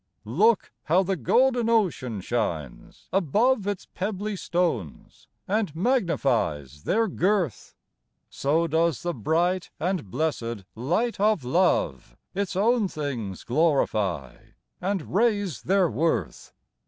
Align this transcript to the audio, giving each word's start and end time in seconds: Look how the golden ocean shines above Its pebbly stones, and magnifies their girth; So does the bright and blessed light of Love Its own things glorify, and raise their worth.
Look 0.25 0.71
how 0.85 1.03
the 1.03 1.15
golden 1.15 1.69
ocean 1.69 2.21
shines 2.21 3.07
above 3.13 3.67
Its 3.67 3.85
pebbly 3.85 4.35
stones, 4.35 5.27
and 5.47 5.75
magnifies 5.75 6.85
their 6.85 7.07
girth; 7.07 7.75
So 8.27 8.65
does 8.65 9.03
the 9.03 9.13
bright 9.13 9.69
and 9.79 10.09
blessed 10.09 10.65
light 10.73 11.19
of 11.19 11.43
Love 11.43 12.17
Its 12.33 12.55
own 12.55 12.87
things 12.87 13.43
glorify, 13.43 14.37
and 14.81 15.13
raise 15.13 15.61
their 15.61 15.87
worth. 15.87 16.51